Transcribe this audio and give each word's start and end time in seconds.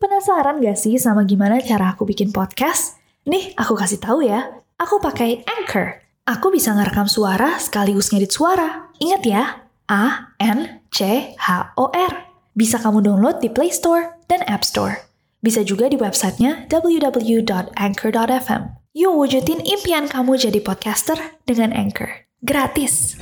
Penasaran 0.00 0.64
gak 0.64 0.80
sih 0.80 0.96
sama 0.96 1.28
gimana 1.28 1.60
cara 1.60 1.92
aku 1.92 2.08
bikin 2.08 2.32
podcast? 2.32 2.96
Nih, 3.28 3.52
aku 3.52 3.76
kasih 3.76 4.00
tahu 4.00 4.24
ya. 4.24 4.48
Aku 4.80 4.96
pakai 4.96 5.44
Anchor. 5.44 6.00
Aku 6.24 6.48
bisa 6.48 6.72
ngerekam 6.72 7.04
suara 7.04 7.60
sekaligus 7.60 8.08
ngedit 8.08 8.32
suara. 8.32 8.88
Ingat 8.96 9.22
ya, 9.28 9.68
A 9.92 10.32
N 10.40 10.80
C 10.88 11.36
H 11.36 11.76
O 11.76 11.92
R. 11.92 12.32
Bisa 12.56 12.80
kamu 12.80 13.04
download 13.04 13.44
di 13.44 13.52
Play 13.52 13.68
Store 13.68 14.16
dan 14.24 14.40
App 14.48 14.64
Store. 14.64 15.04
Bisa 15.44 15.60
juga 15.68 15.84
di 15.92 16.00
websitenya 16.00 16.64
www.anchor.fm. 16.72 18.62
Yuk 18.96 19.12
wujudin 19.20 19.60
impian 19.68 20.08
kamu 20.08 20.40
jadi 20.40 20.64
podcaster 20.64 21.20
dengan 21.44 21.76
Anchor. 21.76 22.24
Gratis. 22.40 23.20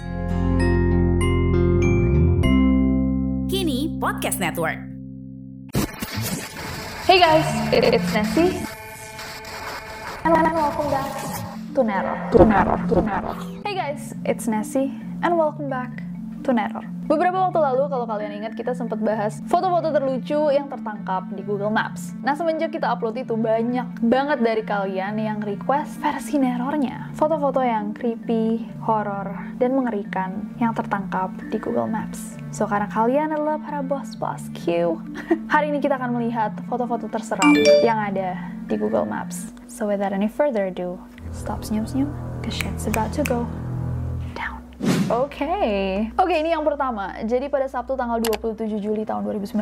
Kini 3.50 3.98
Podcast 3.98 4.38
Network. 4.38 4.88
Hey 7.09 7.20
guys, 7.20 7.48
it's 7.72 8.12
Nancy. 8.12 8.60
And 10.24 10.34
welcome 10.34 10.91
back 10.91 11.74
to 11.74 11.83
Nero. 11.83 12.12
To 12.33 12.45
Nero, 12.45 12.77
to 12.87 13.00
Nero. 13.00 13.62
Hey 13.64 13.74
guys, 13.74 14.14
it's 14.27 14.46
Nessie 14.46 14.92
and 15.23 15.38
welcome 15.38 15.70
back 15.70 16.02
to 16.42 16.55
Nero. 16.55 16.80
Beberapa 17.09 17.48
waktu 17.48 17.56
lalu 17.56 17.88
kalau 17.88 18.05
kalian 18.05 18.45
ingat 18.45 18.52
kita 18.52 18.77
sempat 18.77 19.01
bahas 19.01 19.41
foto-foto 19.48 19.88
terlucu 19.88 20.52
yang 20.52 20.69
tertangkap 20.69 21.24
di 21.33 21.41
Google 21.41 21.73
Maps. 21.73 22.12
Nah 22.20 22.37
semenjak 22.37 22.69
kita 22.69 22.84
upload 22.92 23.16
itu 23.16 23.33
banyak 23.33 24.05
banget 24.05 24.45
dari 24.45 24.61
kalian 24.61 25.16
yang 25.16 25.41
request 25.41 25.97
versi 26.05 26.37
nerornya. 26.37 27.09
Foto-foto 27.16 27.64
yang 27.64 27.97
creepy, 27.97 28.69
horror, 28.84 29.56
dan 29.56 29.73
mengerikan 29.73 30.52
yang 30.61 30.77
tertangkap 30.77 31.33
di 31.48 31.56
Google 31.56 31.88
Maps. 31.88 32.37
So 32.52 32.69
karena 32.69 32.92
kalian 32.92 33.33
adalah 33.33 33.56
para 33.56 33.80
bos-bos 33.80 34.52
Q, 34.52 35.00
hari 35.52 35.73
ini 35.73 35.80
kita 35.80 35.97
akan 35.97 36.12
melihat 36.12 36.52
foto-foto 36.69 37.09
terseram 37.09 37.56
yang 37.80 37.97
ada 37.97 38.36
di 38.69 38.77
Google 38.77 39.09
Maps. 39.09 39.56
So 39.64 39.89
without 39.89 40.12
any 40.12 40.28
further 40.28 40.69
ado, 40.69 41.00
stop 41.33 41.64
senyum-senyum, 41.64 42.12
cause 42.44 42.53
shit's 42.53 42.84
about 42.84 43.16
to 43.16 43.25
go 43.25 43.48
down. 44.36 44.61
Oke, 45.09 45.48
oke 46.20 46.34
ini 46.37 46.53
yang 46.53 46.61
pertama. 46.69 47.17
Jadi 47.25 47.48
pada 47.48 47.64
Sabtu 47.64 47.97
tanggal 47.97 48.20
27 48.20 48.77
Juli 48.77 49.09
tahun 49.09 49.25
2019, 49.25 49.56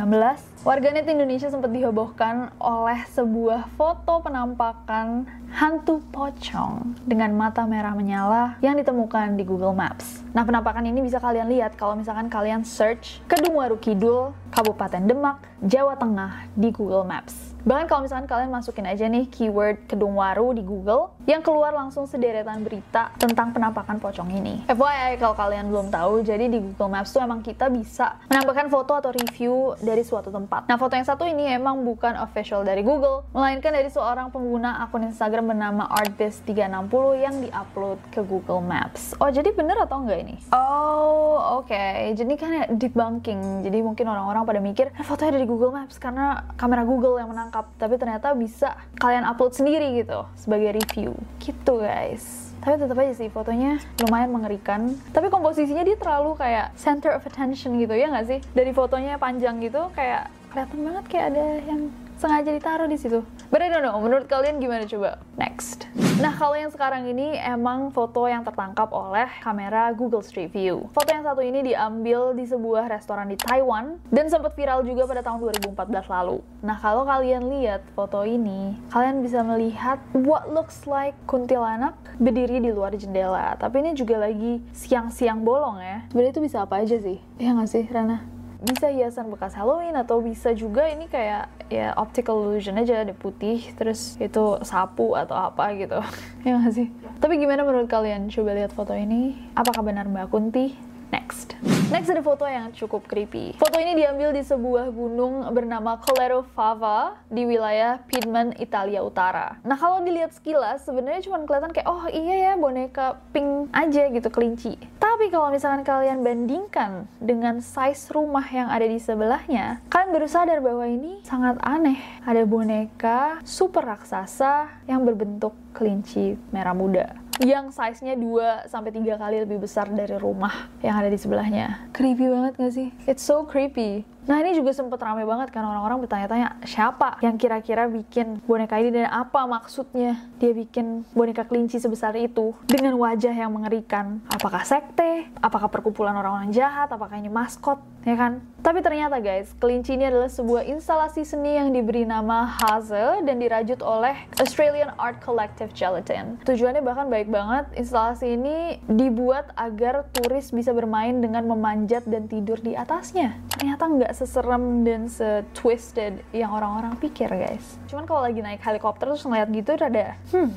warganet 0.66 1.06
Indonesia 1.06 1.46
sempat 1.46 1.70
dihebohkan 1.70 2.50
oleh 2.58 3.06
sebuah 3.14 3.70
foto 3.78 4.26
penampakan 4.26 5.22
hantu 5.54 6.02
pocong 6.10 6.98
dengan 7.06 7.30
mata 7.38 7.62
merah 7.62 7.94
menyala 7.94 8.58
yang 8.58 8.74
ditemukan 8.74 9.38
di 9.38 9.46
Google 9.46 9.70
Maps. 9.70 10.26
Nah 10.34 10.42
penampakan 10.42 10.82
ini 10.82 10.98
bisa 10.98 11.22
kalian 11.22 11.46
lihat 11.46 11.78
kalau 11.78 11.94
misalkan 11.94 12.26
kalian 12.26 12.66
search 12.66 13.22
Kedung 13.30 13.54
Waru 13.54 13.78
Kidul, 13.78 14.34
Kabupaten 14.50 15.06
Demak, 15.06 15.46
Jawa 15.62 15.94
Tengah 15.94 16.50
di 16.58 16.74
Google 16.74 17.06
Maps. 17.06 17.54
Bahkan 17.66 17.86
kalau 17.90 18.06
misalkan 18.06 18.30
kalian 18.30 18.50
masukin 18.50 18.86
aja 18.86 19.10
nih 19.10 19.26
keyword 19.26 19.90
Kedung 19.90 20.14
Waru 20.18 20.54
di 20.54 20.62
Google, 20.62 21.14
yang 21.26 21.42
keluar 21.42 21.74
langsung 21.74 22.06
sederetan 22.06 22.62
berita 22.62 23.10
tentang 23.18 23.50
penampakan 23.50 23.98
pocong 23.98 24.30
ini. 24.30 24.62
FYI 24.70 25.18
kalau 25.18 25.34
kalian 25.36 25.68
belum 25.68 25.92
tahu, 25.92 26.24
jadi 26.24 26.48
di 26.48 26.58
Google 26.58 26.90
Maps 26.96 27.12
tuh 27.12 27.20
emang 27.20 27.44
kita 27.44 27.68
bisa 27.68 28.16
menambahkan 28.32 28.72
foto 28.72 28.96
atau 28.96 29.12
review 29.12 29.76
dari 29.84 30.00
suatu 30.02 30.32
tempat. 30.32 30.66
Nah 30.66 30.80
foto 30.80 30.96
yang 30.96 31.04
satu 31.04 31.28
ini 31.28 31.52
emang 31.52 31.84
bukan 31.84 32.16
official 32.24 32.64
dari 32.64 32.80
Google, 32.80 33.28
melainkan 33.36 33.76
dari 33.76 33.92
seorang 33.92 34.32
pengguna 34.32 34.80
akun 34.82 35.04
Instagram 35.04 35.52
bernama 35.52 35.84
Artist360 35.92 37.04
yang 37.20 37.34
diupload 37.44 38.00
ke 38.08 38.24
Google 38.24 38.64
Maps. 38.64 39.12
Oh 39.20 39.28
jadi 39.28 39.52
bener 39.52 39.76
atau 39.84 40.00
enggak 40.00 40.24
ini? 40.24 40.36
Oh 40.50 41.60
oke, 41.60 41.68
okay. 41.68 42.16
jadi 42.16 42.32
kan 42.34 42.50
ya 42.50 42.64
debunking. 42.72 43.62
Jadi 43.68 43.78
mungkin 43.84 44.08
orang-orang 44.08 44.42
pada 44.48 44.60
mikir, 44.64 44.88
eh, 44.96 45.04
fotonya 45.04 45.36
ada 45.36 45.40
di 45.44 45.48
Google 45.48 45.76
Maps 45.76 46.00
karena 46.00 46.48
kamera 46.56 46.82
Google 46.88 47.20
yang 47.20 47.28
menangkap 47.28 47.68
tapi 47.76 47.98
ternyata 47.98 48.32
bisa 48.32 48.78
kalian 49.02 49.26
upload 49.26 49.52
sendiri 49.52 49.98
gitu 49.98 50.24
sebagai 50.38 50.78
review 50.78 51.12
gitu 51.42 51.82
guys 51.82 52.45
tapi 52.66 52.82
tetap 52.82 52.98
aja 52.98 53.14
sih 53.14 53.30
fotonya 53.30 53.78
lumayan 54.02 54.34
mengerikan. 54.34 54.90
Tapi 55.14 55.30
komposisinya 55.30 55.86
dia 55.86 55.94
terlalu 55.94 56.34
kayak 56.34 56.74
center 56.74 57.14
of 57.14 57.22
attention 57.22 57.78
gitu 57.78 57.94
ya 57.94 58.10
nggak 58.10 58.26
sih? 58.26 58.38
Dari 58.58 58.74
fotonya 58.74 59.22
panjang 59.22 59.62
gitu 59.62 59.86
kayak 59.94 60.26
kelihatan 60.50 60.78
banget 60.82 61.04
kayak 61.06 61.26
ada 61.30 61.46
yang 61.62 61.86
sengaja 62.16 62.50
ditaruh 62.52 62.88
di 62.88 62.98
situ. 62.98 63.22
But 63.52 63.62
I 63.62 63.70
don't 63.70 63.84
know, 63.84 63.96
menurut 64.00 64.26
kalian 64.26 64.58
gimana 64.58 64.88
coba? 64.88 65.22
Next. 65.38 65.86
Nah, 66.16 66.32
kalau 66.32 66.56
yang 66.56 66.72
sekarang 66.72 67.04
ini 67.04 67.36
emang 67.36 67.92
foto 67.92 68.24
yang 68.24 68.40
tertangkap 68.40 68.88
oleh 68.88 69.28
kamera 69.44 69.92
Google 69.92 70.24
Street 70.24 70.48
View. 70.48 70.88
Foto 70.96 71.12
yang 71.12 71.20
satu 71.20 71.44
ini 71.44 71.60
diambil 71.60 72.32
di 72.32 72.48
sebuah 72.48 72.88
restoran 72.88 73.28
di 73.28 73.36
Taiwan 73.36 74.00
dan 74.08 74.32
sempat 74.32 74.56
viral 74.56 74.80
juga 74.80 75.04
pada 75.04 75.20
tahun 75.20 75.44
2014 75.76 76.08
lalu. 76.08 76.40
Nah, 76.64 76.80
kalau 76.80 77.04
kalian 77.04 77.52
lihat 77.52 77.84
foto 77.92 78.24
ini, 78.24 78.80
kalian 78.88 79.20
bisa 79.20 79.44
melihat 79.44 80.00
what 80.16 80.48
looks 80.48 80.88
like 80.88 81.12
kuntilanak 81.28 81.92
berdiri 82.16 82.64
di 82.64 82.72
luar 82.72 82.96
jendela. 82.96 83.52
Tapi 83.60 83.84
ini 83.84 83.92
juga 83.92 84.16
lagi 84.16 84.64
siang-siang 84.72 85.44
bolong 85.44 85.84
ya. 85.84 85.98
Sebenarnya 86.08 86.32
itu 86.32 86.42
bisa 86.42 86.64
apa 86.64 86.80
aja 86.80 86.96
sih? 86.96 87.20
Ya 87.36 87.52
nggak 87.52 87.68
sih, 87.68 87.84
Rana? 87.92 88.35
Bisa 88.66 88.90
hiasan 88.90 89.30
bekas 89.30 89.54
Halloween 89.54 89.94
atau 89.94 90.18
bisa 90.18 90.50
juga 90.52 90.90
ini 90.90 91.06
kayak 91.06 91.70
ya 91.70 91.94
optical 91.94 92.42
illusion 92.42 92.74
aja 92.74 93.06
ada 93.06 93.14
putih 93.14 93.62
terus 93.78 94.18
itu 94.18 94.58
sapu 94.66 95.14
atau 95.14 95.38
apa 95.38 95.70
gitu. 95.78 96.02
Ya 96.46 96.62
gak 96.62 96.78
sih? 96.78 96.90
Tapi 97.18 97.42
gimana 97.42 97.66
menurut 97.66 97.90
kalian? 97.90 98.30
Coba 98.30 98.54
lihat 98.54 98.70
foto 98.70 98.94
ini. 98.94 99.34
Apakah 99.58 99.82
benar 99.82 100.06
Mbak 100.06 100.30
Kunti? 100.30 100.78
Next. 101.10 101.58
Next 101.86 102.10
ada 102.10 102.18
foto 102.18 102.42
yang 102.50 102.74
cukup 102.74 103.06
creepy. 103.06 103.54
Foto 103.62 103.78
ini 103.78 103.94
diambil 103.94 104.34
di 104.34 104.42
sebuah 104.42 104.90
gunung 104.90 105.46
bernama 105.54 105.94
Colero 106.02 106.42
Fava 106.50 107.14
di 107.30 107.46
wilayah 107.46 108.02
Piedmont, 108.10 108.58
Italia 108.58 109.06
Utara. 109.06 109.62
Nah 109.62 109.78
kalau 109.78 110.02
dilihat 110.02 110.34
sekilas 110.34 110.82
sebenarnya 110.82 111.22
cuma 111.30 111.46
kelihatan 111.46 111.70
kayak 111.70 111.86
oh 111.86 112.10
iya 112.10 112.50
ya 112.50 112.52
boneka 112.58 113.22
pink 113.30 113.70
aja 113.70 114.10
gitu 114.10 114.26
kelinci. 114.34 114.74
Tapi 114.98 115.30
kalau 115.30 115.54
misalkan 115.54 115.86
kalian 115.86 116.26
bandingkan 116.26 117.06
dengan 117.22 117.62
size 117.62 118.10
rumah 118.10 118.50
yang 118.50 118.66
ada 118.66 118.90
di 118.90 118.98
sebelahnya, 118.98 119.78
kalian 119.86 120.10
baru 120.10 120.26
sadar 120.26 120.58
bahwa 120.58 120.90
ini 120.90 121.22
sangat 121.22 121.54
aneh. 121.62 122.02
Ada 122.26 122.42
boneka 122.50 123.38
super 123.46 123.86
raksasa 123.86 124.82
yang 124.90 125.06
berbentuk 125.06 125.54
kelinci 125.70 126.34
merah 126.50 126.74
muda 126.74 127.25
yang 127.42 127.68
size-nya 127.68 128.16
2 128.16 128.70
sampai 128.70 128.90
3 128.94 129.20
kali 129.20 129.36
lebih 129.44 129.60
besar 129.60 129.88
dari 129.92 130.16
rumah 130.16 130.72
yang 130.80 130.96
ada 130.96 131.12
di 131.12 131.18
sebelahnya. 131.20 131.90
Creepy 131.92 132.26
banget 132.32 132.52
gak 132.56 132.72
sih? 132.72 132.88
It's 133.04 133.24
so 133.24 133.44
creepy. 133.44 134.08
Nah 134.26 134.42
ini 134.42 134.58
juga 134.58 134.74
sempet 134.74 134.98
rame 134.98 135.22
banget 135.22 135.54
kan 135.54 135.62
orang-orang 135.62 136.02
bertanya-tanya 136.02 136.58
siapa 136.66 137.14
yang 137.22 137.38
kira-kira 137.38 137.86
bikin 137.86 138.42
boneka 138.42 138.74
ini 138.82 138.90
dan 138.90 139.06
apa 139.06 139.46
maksudnya 139.46 140.18
dia 140.42 140.50
bikin 140.50 141.06
boneka 141.14 141.46
kelinci 141.46 141.78
sebesar 141.78 142.10
itu 142.18 142.50
dengan 142.66 142.98
wajah 142.98 143.30
yang 143.30 143.54
mengerikan. 143.54 144.18
Apakah 144.26 144.66
sekte? 144.66 145.30
Apakah 145.38 145.70
perkumpulan 145.70 146.18
orang-orang 146.18 146.50
jahat? 146.50 146.90
Apakah 146.90 147.22
ini 147.22 147.30
maskot? 147.30 147.78
Ya 148.06 148.14
kan? 148.14 148.38
Tapi 148.62 148.86
ternyata 148.86 149.18
guys, 149.18 149.50
kelinci 149.58 149.98
ini 149.98 150.06
adalah 150.06 150.30
sebuah 150.30 150.62
instalasi 150.62 151.26
seni 151.26 151.58
yang 151.58 151.74
diberi 151.74 152.06
nama 152.06 152.46
Haze 152.46 153.18
dan 153.26 153.42
dirajut 153.42 153.82
oleh 153.82 154.14
Australian 154.38 154.94
Art 154.94 155.18
Collective 155.18 155.74
Gelatin. 155.74 156.38
Tujuannya 156.46 156.86
bahkan 156.86 157.10
baik 157.10 157.26
banget, 157.26 157.66
instalasi 157.74 158.38
ini 158.38 158.78
dibuat 158.86 159.50
agar 159.58 160.06
turis 160.14 160.54
bisa 160.54 160.70
bermain 160.70 161.18
dengan 161.18 161.50
memanjat 161.50 162.06
dan 162.06 162.30
tidur 162.30 162.62
di 162.62 162.78
atasnya. 162.78 163.42
Ternyata 163.58 163.90
nggak 163.90 164.12
seserem 164.14 164.86
dan 164.86 165.10
se-twisted 165.10 166.22
yang 166.30 166.54
orang-orang 166.54 166.94
pikir 167.02 167.26
guys. 167.26 167.74
Cuman 167.90 168.06
kalau 168.06 168.22
lagi 168.22 168.38
naik 168.38 168.62
helikopter 168.62 169.10
terus 169.10 169.26
ngeliat 169.26 169.50
gitu 169.50 169.74
rada, 169.74 170.14
hmm, 170.30 170.50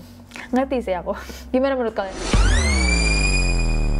ngerti 0.54 0.86
sih 0.86 0.94
aku. 0.94 1.18
Gimana 1.54 1.74
menurut 1.74 1.98
kalian? 1.98 2.14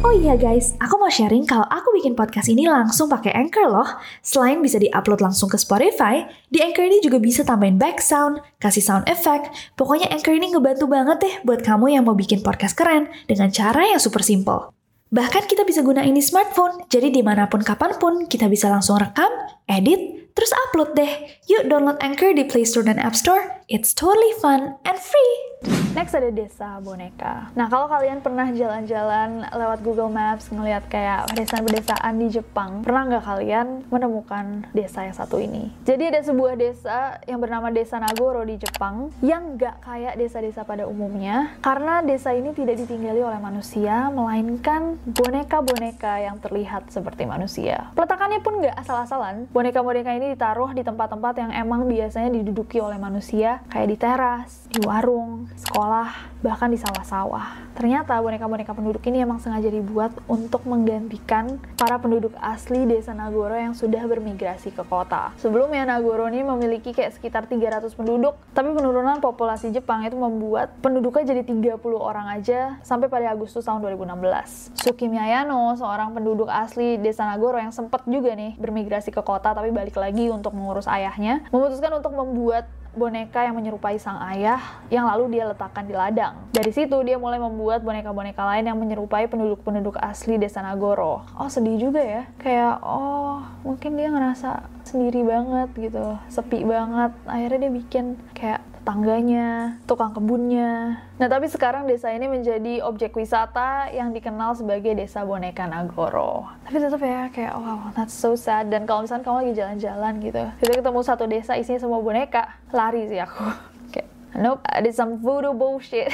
Oh 0.00 0.16
iya 0.16 0.32
guys, 0.32 0.72
aku 0.80 0.96
mau 0.96 1.12
sharing 1.12 1.44
kalau 1.44 1.68
aku 1.68 1.92
bikin 1.92 2.16
podcast 2.16 2.48
ini 2.48 2.64
langsung 2.64 3.12
pakai 3.12 3.36
Anchor 3.36 3.68
loh. 3.68 3.84
Selain 4.24 4.56
bisa 4.64 4.80
diupload 4.80 5.20
langsung 5.20 5.52
ke 5.52 5.60
Spotify, 5.60 6.24
di 6.48 6.64
Anchor 6.64 6.88
ini 6.88 7.04
juga 7.04 7.20
bisa 7.20 7.44
tambahin 7.44 7.76
back 7.76 8.00
sound, 8.00 8.40
kasih 8.64 8.80
sound 8.80 9.04
effect. 9.12 9.52
Pokoknya 9.76 10.08
Anchor 10.08 10.32
ini 10.32 10.56
ngebantu 10.56 10.88
banget 10.88 11.20
deh 11.20 11.34
buat 11.44 11.60
kamu 11.60 12.00
yang 12.00 12.08
mau 12.08 12.16
bikin 12.16 12.40
podcast 12.40 12.80
keren 12.80 13.12
dengan 13.28 13.52
cara 13.52 13.92
yang 13.92 14.00
super 14.00 14.24
simple. 14.24 14.72
Bahkan 15.12 15.44
kita 15.44 15.68
bisa 15.68 15.84
gunain 15.84 16.16
di 16.16 16.24
smartphone, 16.24 16.80
jadi 16.88 17.12
di 17.12 17.20
mana 17.20 17.52
pun 17.52 17.60
kapan 17.60 17.92
pun 18.00 18.24
kita 18.24 18.48
bisa 18.48 18.72
langsung 18.72 18.96
rekam, 18.96 19.28
edit, 19.68 20.32
terus 20.32 20.48
upload 20.64 20.96
deh. 20.96 21.12
Yuk 21.44 21.68
download 21.68 22.00
Anchor 22.00 22.32
di 22.32 22.48
Play 22.48 22.64
Store 22.64 22.88
dan 22.88 22.96
App 22.96 23.12
Store. 23.12 23.60
It's 23.68 23.92
totally 23.92 24.32
fun 24.40 24.80
and 24.88 24.96
free. 24.96 25.49
Next 25.90 26.14
ada 26.14 26.30
desa 26.30 26.78
boneka. 26.78 27.50
Nah 27.58 27.66
kalau 27.66 27.90
kalian 27.90 28.22
pernah 28.22 28.46
jalan-jalan 28.46 29.42
lewat 29.50 29.82
Google 29.82 30.06
Maps 30.06 30.46
ngelihat 30.54 30.86
kayak 30.86 31.26
pedesaan-pedesaan 31.34 32.14
di 32.14 32.30
Jepang, 32.30 32.86
pernah 32.86 33.10
nggak 33.10 33.26
kalian 33.26 33.66
menemukan 33.90 34.70
desa 34.70 35.02
yang 35.02 35.18
satu 35.18 35.42
ini? 35.42 35.74
Jadi 35.82 36.14
ada 36.14 36.22
sebuah 36.22 36.54
desa 36.54 37.18
yang 37.26 37.42
bernama 37.42 37.74
Desa 37.74 37.98
Nagoro 37.98 38.46
di 38.46 38.54
Jepang 38.62 39.10
yang 39.18 39.58
nggak 39.58 39.82
kayak 39.82 40.14
desa-desa 40.14 40.62
pada 40.62 40.86
umumnya 40.86 41.58
karena 41.58 42.06
desa 42.06 42.38
ini 42.38 42.54
tidak 42.54 42.78
ditinggali 42.78 43.26
oleh 43.26 43.42
manusia 43.42 44.14
melainkan 44.14 44.94
boneka-boneka 45.04 46.22
yang 46.22 46.38
terlihat 46.38 46.86
seperti 46.86 47.26
manusia. 47.26 47.90
Peletakannya 47.98 48.38
pun 48.38 48.62
nggak 48.62 48.78
asal-asalan. 48.78 49.50
Boneka-boneka 49.50 50.14
ini 50.14 50.38
ditaruh 50.38 50.70
di 50.70 50.86
tempat-tempat 50.86 51.34
yang 51.34 51.50
emang 51.50 51.90
biasanya 51.90 52.30
diduduki 52.30 52.78
oleh 52.78 52.96
manusia 52.96 53.58
kayak 53.74 53.88
di 53.90 53.96
teras, 53.98 54.70
di 54.70 54.78
warung, 54.86 55.49
sekolah 55.58 56.30
bahkan 56.40 56.72
di 56.72 56.80
sawah-sawah. 56.80 57.70
Ternyata 57.76 58.16
boneka-boneka 58.20 58.72
penduduk 58.72 59.04
ini 59.08 59.24
emang 59.24 59.40
sengaja 59.40 59.68
dibuat 59.68 60.12
untuk 60.24 60.64
menggantikan 60.68 61.60
para 61.76 62.00
penduduk 62.00 62.32
asli 62.40 62.84
desa 62.88 63.12
Nagoro 63.12 63.56
yang 63.56 63.76
sudah 63.76 64.04
bermigrasi 64.08 64.72
ke 64.72 64.84
kota. 64.84 65.32
Sebelumnya 65.40 65.84
Nagoro 65.84 66.28
ini 66.28 66.44
memiliki 66.44 66.92
kayak 66.96 67.16
sekitar 67.16 67.44
300 67.48 67.92
penduduk, 67.92 68.36
tapi 68.56 68.72
penurunan 68.72 69.20
populasi 69.20 69.72
Jepang 69.72 70.04
itu 70.04 70.16
membuat 70.16 70.76
penduduknya 70.80 71.32
jadi 71.36 71.42
30 71.44 71.76
orang 71.96 72.26
aja 72.32 72.80
sampai 72.84 73.08
pada 73.08 73.32
Agustus 73.32 73.64
tahun 73.64 73.84
2016. 73.84 74.76
Suki 74.76 75.08
Miyano, 75.08 75.76
seorang 75.76 76.16
penduduk 76.16 76.48
asli 76.48 76.96
desa 76.96 77.28
Nagoro 77.28 77.60
yang 77.60 77.72
sempat 77.72 78.04
juga 78.08 78.32
nih 78.32 78.56
bermigrasi 78.56 79.12
ke 79.12 79.20
kota 79.20 79.52
tapi 79.52 79.72
balik 79.72 79.96
lagi 80.00 80.32
untuk 80.32 80.56
mengurus 80.56 80.88
ayahnya, 80.88 81.44
memutuskan 81.52 81.96
untuk 81.96 82.16
membuat 82.16 82.68
boneka 82.94 83.46
yang 83.46 83.54
menyerupai 83.54 83.96
sang 84.02 84.18
ayah 84.34 84.58
yang 84.90 85.06
lalu 85.06 85.38
dia 85.38 85.46
letakkan 85.46 85.86
di 85.86 85.94
ladang. 85.94 86.34
Dari 86.50 86.72
situ 86.74 86.96
dia 87.06 87.16
mulai 87.16 87.38
membuat 87.38 87.86
boneka-boneka 87.86 88.42
lain 88.42 88.66
yang 88.66 88.78
menyerupai 88.78 89.30
penduduk-penduduk 89.30 89.98
asli 90.02 90.36
desa 90.36 90.62
Nagoro. 90.62 91.22
Oh 91.38 91.48
sedih 91.50 91.78
juga 91.78 92.02
ya, 92.02 92.22
kayak 92.42 92.82
oh 92.82 93.46
mungkin 93.62 93.94
dia 93.94 94.10
ngerasa 94.10 94.66
sendiri 94.82 95.22
banget 95.22 95.70
gitu, 95.78 96.18
sepi 96.26 96.66
banget. 96.66 97.14
Akhirnya 97.30 97.68
dia 97.68 97.72
bikin 97.72 98.04
kayak 98.34 98.60
tetangganya, 98.80 99.76
tukang 99.84 100.16
kebunnya. 100.16 101.04
Nah, 101.20 101.28
tapi 101.28 101.52
sekarang 101.52 101.84
desa 101.84 102.08
ini 102.16 102.32
menjadi 102.32 102.80
objek 102.80 103.12
wisata 103.12 103.92
yang 103.92 104.16
dikenal 104.16 104.56
sebagai 104.56 104.96
desa 104.96 105.20
boneka 105.20 105.68
Nagoro. 105.68 106.48
Tapi 106.64 106.80
tetap 106.80 106.98
ya 107.04 107.28
kayak 107.28 107.60
wow, 107.60 107.92
that's 107.92 108.16
so 108.16 108.32
sad. 108.32 108.72
Dan 108.72 108.88
kalau 108.88 109.04
misalnya 109.04 109.28
kamu 109.28 109.36
lagi 109.44 109.52
jalan-jalan 109.52 110.12
gitu, 110.24 110.42
kita 110.64 110.72
ketemu 110.80 111.00
satu 111.04 111.24
desa 111.28 111.60
isinya 111.60 111.76
semua 111.76 112.00
boneka, 112.00 112.56
lari 112.80 113.02
sih 113.12 113.20
aku. 113.20 113.44
Kayak, 113.92 114.08
nope, 114.40 114.64
ada 114.64 114.90
some 114.90 115.20
voodoo 115.20 115.52
bullshit. 115.52 116.08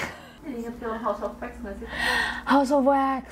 Ingat 0.47 0.75
film 0.79 0.99
House 0.99 1.23
of 1.23 1.35
Wax 1.39 1.53
nggak 1.63 1.75
sih? 1.79 1.87
House 2.47 2.73
of 2.75 2.83
Wax. 2.87 3.27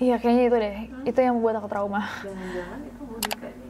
Iya, 0.00 0.16
kayaknya 0.16 0.44
itu 0.48 0.56
deh. 0.56 0.76
Itu 1.12 1.18
yang 1.20 1.34
membuat 1.38 1.60
aku 1.60 1.68
trauma. 1.68 2.08
Jangan-jangan 2.24 2.78
itu 2.88 3.02
bonekanya. 3.04 3.66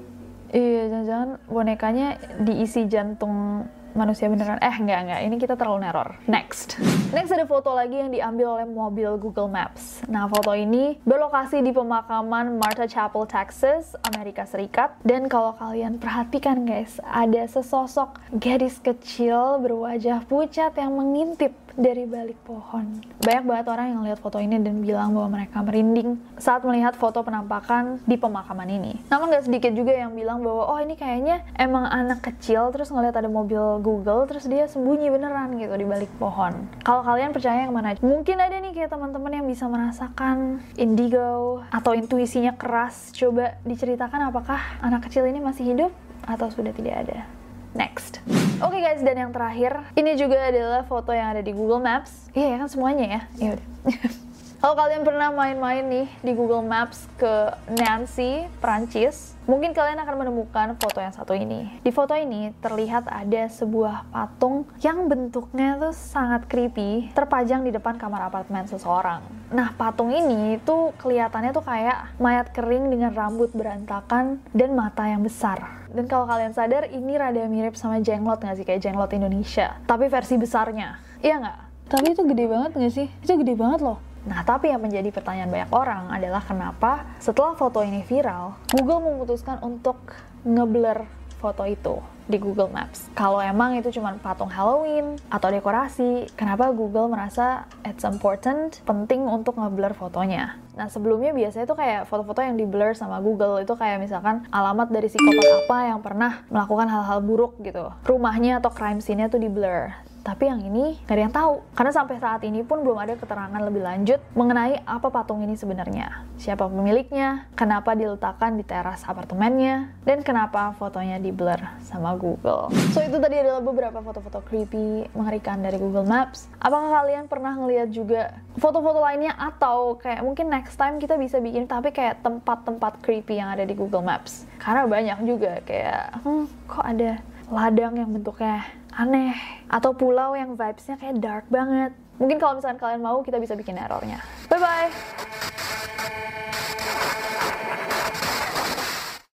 Iya, 0.51 0.83
jangan-jangan 0.91 1.31
bonekanya 1.51 2.09
diisi 2.39 2.81
jantung 2.87 3.67
manusia 3.95 4.31
beneran. 4.31 4.59
Eh, 4.63 4.77
enggak, 4.77 4.99
enggak. 5.07 5.21
Ini 5.27 5.37
kita 5.39 5.55
terlalu 5.55 5.87
neror. 5.87 6.19
Next. 6.27 6.79
Next 7.11 7.35
ada 7.35 7.47
foto 7.47 7.75
lagi 7.75 7.99
yang 7.99 8.11
diambil 8.11 8.61
oleh 8.61 8.67
mobil 8.67 9.11
Google 9.19 9.51
Maps. 9.51 10.03
Nah, 10.07 10.31
foto 10.31 10.55
ini 10.55 10.99
berlokasi 11.03 11.63
di 11.63 11.75
pemakaman 11.75 12.59
Martha 12.59 12.87
Chapel, 12.87 13.27
Texas, 13.27 13.95
Amerika 14.15 14.47
Serikat. 14.47 14.95
Dan 15.03 15.27
kalau 15.27 15.55
kalian 15.59 15.99
perhatikan 15.99 16.63
guys, 16.67 17.03
ada 17.07 17.47
sesosok 17.47 18.19
gadis 18.37 18.79
kecil 18.79 19.59
berwajah 19.63 20.23
pucat 20.27 20.75
yang 20.79 20.95
mengintip 20.95 21.55
dari 21.81 22.05
balik 22.05 22.37
pohon. 22.45 23.01
Banyak 23.25 23.45
banget 23.49 23.67
orang 23.73 23.87
yang 23.97 24.01
lihat 24.05 24.21
foto 24.21 24.37
ini 24.37 24.61
dan 24.61 24.85
bilang 24.85 25.17
bahwa 25.17 25.41
mereka 25.41 25.65
merinding 25.65 26.21
saat 26.37 26.61
melihat 26.61 26.93
foto 26.93 27.25
penampakan 27.25 27.97
di 28.05 28.21
pemakaman 28.21 28.69
ini. 28.69 29.01
Namun 29.09 29.33
nggak 29.33 29.49
sedikit 29.49 29.73
juga 29.73 29.97
yang 29.97 30.13
bilang 30.13 30.45
bahwa 30.45 30.69
oh 30.69 30.79
ini 30.85 31.01
kayaknya 31.01 31.41
emang 31.57 31.89
anak 31.89 32.21
kecil 32.21 32.69
terus 32.69 32.93
ngelihat 32.93 33.17
ada 33.17 33.33
mobil 33.33 33.81
Google 33.81 34.29
terus 34.29 34.45
dia 34.45 34.69
sembunyi 34.69 35.09
beneran 35.09 35.57
gitu 35.57 35.73
di 35.73 35.89
balik 35.89 36.13
pohon. 36.21 36.69
Kalau 36.85 37.01
kalian 37.01 37.33
percaya 37.33 37.65
yang 37.65 37.73
mana? 37.73 37.97
Mungkin 38.05 38.37
ada 38.37 38.61
nih 38.61 38.77
kayak 38.77 38.93
teman-teman 38.93 39.41
yang 39.41 39.47
bisa 39.49 39.65
merasakan 39.65 40.61
indigo 40.77 41.65
atau 41.73 41.97
intuisinya 41.97 42.53
keras. 42.61 43.09
Coba 43.17 43.57
diceritakan 43.65 44.29
apakah 44.29 44.61
anak 44.85 45.09
kecil 45.09 45.25
ini 45.25 45.41
masih 45.41 45.73
hidup 45.73 45.93
atau 46.29 46.53
sudah 46.53 46.77
tidak 46.77 47.09
ada. 47.09 47.40
Next. 47.75 48.19
Oke 48.61 48.77
okay 48.77 48.81
guys, 48.83 49.01
dan 49.01 49.17
yang 49.17 49.33
terakhir, 49.33 49.87
ini 49.95 50.19
juga 50.19 50.51
adalah 50.51 50.83
foto 50.85 51.15
yang 51.15 51.33
ada 51.33 51.43
di 51.43 51.55
Google 51.55 51.81
Maps. 51.81 52.29
Iya 52.35 52.55
yeah, 52.55 52.59
kan 52.59 52.69
semuanya 52.69 53.07
ya. 53.07 53.21
Ya 53.39 53.49
udah. 53.57 53.67
Kalau 54.61 54.77
kalian 54.77 55.09
pernah 55.09 55.33
main-main 55.33 55.81
nih 55.89 56.05
di 56.21 56.37
Google 56.37 56.61
Maps 56.61 57.09
ke 57.17 57.49
Nancy, 57.81 58.45
Prancis, 58.61 59.33
mungkin 59.49 59.73
kalian 59.73 59.97
akan 60.05 60.21
menemukan 60.21 60.77
foto 60.77 61.01
yang 61.01 61.17
satu 61.17 61.33
ini. 61.33 61.81
Di 61.81 61.89
foto 61.89 62.13
ini 62.13 62.53
terlihat 62.61 63.09
ada 63.09 63.49
sebuah 63.49 64.13
patung 64.13 64.69
yang 64.85 65.09
bentuknya 65.09 65.81
tuh 65.81 65.97
sangat 65.97 66.45
creepy, 66.45 67.09
terpajang 67.17 67.65
di 67.65 67.73
depan 67.73 67.97
kamar 67.97 68.29
apartemen 68.29 68.69
seseorang. 68.69 69.25
Nah, 69.49 69.73
patung 69.81 70.13
ini 70.13 70.61
tuh 70.61 70.93
kelihatannya 71.01 71.57
tuh 71.57 71.65
kayak 71.65 72.21
mayat 72.21 72.53
kering 72.53 72.93
dengan 72.93 73.17
rambut 73.17 73.57
berantakan 73.57 74.45
dan 74.53 74.77
mata 74.77 75.09
yang 75.09 75.25
besar. 75.25 75.89
Dan 75.89 76.05
kalau 76.05 76.29
kalian 76.29 76.53
sadar, 76.53 76.85
ini 76.93 77.17
rada 77.17 77.49
mirip 77.49 77.81
sama 77.81 77.97
jenglot 78.05 78.45
nggak 78.45 78.61
sih? 78.61 78.69
Kayak 78.69 78.85
jenglot 78.85 79.09
Indonesia. 79.17 79.81
Tapi 79.89 80.13
versi 80.13 80.37
besarnya. 80.37 81.01
Iya 81.25 81.41
nggak? 81.41 81.59
Tapi 81.89 82.07
itu 82.13 82.23
gede 82.29 82.45
banget 82.45 82.71
nggak 82.77 82.93
sih? 82.93 83.09
Itu 83.25 83.41
gede 83.41 83.57
banget 83.57 83.81
loh. 83.89 84.10
Nah, 84.29 84.45
tapi 84.45 84.69
yang 84.69 84.85
menjadi 84.85 85.09
pertanyaan 85.09 85.49
banyak 85.49 85.71
orang 85.73 86.03
adalah 86.13 86.45
kenapa 86.45 87.09
setelah 87.17 87.57
foto 87.57 87.81
ini 87.81 88.05
viral, 88.05 88.57
Google 88.77 89.01
memutuskan 89.13 89.61
untuk 89.65 89.97
ngeblur 90.45 91.09
foto 91.41 91.65
itu 91.65 92.05
di 92.29 92.37
Google 92.37 92.69
Maps. 92.71 93.09
Kalau 93.17 93.41
emang 93.41 93.75
itu 93.75 93.89
cuma 93.97 94.15
patung 94.21 94.53
Halloween 94.53 95.17
atau 95.33 95.49
dekorasi, 95.49 96.29
kenapa 96.37 96.71
Google 96.71 97.09
merasa 97.09 97.65
it's 97.83 98.05
important, 98.05 98.85
penting 98.85 99.25
untuk 99.25 99.57
ngeblur 99.57 99.97
fotonya? 99.97 100.61
Nah 100.77 100.87
sebelumnya 100.87 101.35
biasanya 101.35 101.67
itu 101.67 101.75
kayak 101.75 102.07
foto-foto 102.07 102.45
yang 102.45 102.55
di 102.55 102.69
blur 102.69 102.95
sama 102.95 103.19
Google 103.19 103.65
itu 103.65 103.75
kayak 103.75 103.99
misalkan 103.99 104.47
alamat 104.55 104.93
dari 104.93 105.11
psikopat 105.11 105.67
apa 105.67 105.79
yang 105.91 106.01
pernah 106.05 106.33
melakukan 106.53 106.87
hal-hal 106.87 107.19
buruk 107.25 107.59
gitu. 107.65 107.91
Rumahnya 108.07 108.63
atau 108.63 108.71
crime 108.71 109.03
scene-nya 109.03 109.33
tuh 109.33 109.43
di 109.43 109.51
blur. 109.51 109.91
Tapi 110.21 110.49
yang 110.49 110.61
ini 110.61 111.01
nggak 111.05 111.17
ada 111.17 111.23
yang 111.25 111.35
tahu. 111.35 111.55
Karena 111.73 111.93
sampai 111.93 112.17
saat 112.21 112.43
ini 112.45 112.61
pun 112.61 112.85
belum 112.85 112.99
ada 113.01 113.17
keterangan 113.17 113.61
lebih 113.61 113.83
lanjut 113.83 114.21
mengenai 114.37 114.85
apa 114.85 115.09
patung 115.09 115.41
ini 115.41 115.57
sebenarnya. 115.57 116.25
Siapa 116.41 116.69
pemiliknya, 116.69 117.49
kenapa 117.57 117.93
diletakkan 117.93 118.57
di 118.57 118.65
teras 118.65 119.05
apartemennya, 119.05 119.93
dan 120.05 120.25
kenapa 120.25 120.73
fotonya 120.77 121.21
di 121.21 121.33
blur 121.33 121.61
sama 121.85 122.17
Google. 122.17 122.73
So 122.97 123.05
itu 123.05 123.21
tadi 123.21 123.41
adalah 123.41 123.61
beberapa 123.61 124.01
foto-foto 124.01 124.41
creepy 124.45 125.09
mengerikan 125.13 125.61
dari 125.61 125.77
Google 125.77 126.09
Maps. 126.09 126.49
Apakah 126.61 127.05
kalian 127.05 127.29
pernah 127.29 127.53
ngeliat 127.57 127.93
juga 127.93 128.41
foto-foto 128.57 129.01
lainnya 129.01 129.37
atau 129.37 129.97
kayak 130.01 130.25
mungkin 130.25 130.49
next 130.49 130.77
time 130.77 130.97
kita 130.97 131.17
bisa 131.17 131.39
bikin 131.39 131.69
tapi 131.69 131.93
kayak 131.93 132.21
tempat-tempat 132.25 133.01
creepy 133.05 133.41
yang 133.41 133.53
ada 133.53 133.65
di 133.65 133.77
Google 133.77 134.05
Maps. 134.05 134.49
Karena 134.61 134.85
banyak 134.85 135.19
juga 135.25 135.61
kayak, 135.65 136.25
hmm, 136.25 136.45
kok 136.69 136.85
ada 136.85 137.21
ladang 137.51 137.99
yang 137.99 138.11
bentuknya 138.15 138.63
aneh 138.95 139.35
atau 139.67 139.91
pulau 139.91 140.39
yang 140.39 140.55
vibesnya 140.55 140.95
kayak 140.97 141.19
dark 141.19 141.47
banget. 141.51 141.91
Mungkin 142.23 142.39
kalau 142.39 142.59
misalkan 142.59 142.79
kalian 142.79 143.03
mau 143.03 143.21
kita 143.27 143.43
bisa 143.43 143.59
bikin 143.59 143.75
errornya. 143.75 144.23
Bye 144.47 144.61
bye. 144.63 145.30